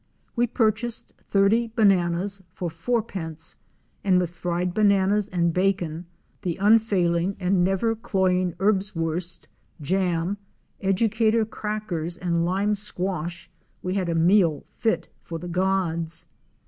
[0.35, 3.57] We purchased thirty bananas for fourpence,
[4.03, 6.07] and with fried bananas and bacon,
[6.41, 9.47] the unfailing and never cloying erbswurst,
[9.79, 10.39] jam,
[10.81, 13.51] educator crackers and lime squash,
[13.83, 16.25] we had a meal fit for the gods.